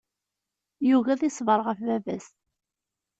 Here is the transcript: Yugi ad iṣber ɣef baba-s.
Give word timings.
Yugi 0.87 1.09
ad 1.13 1.21
iṣber 1.29 1.59
ɣef 1.65 1.79
baba-s. 1.87 2.27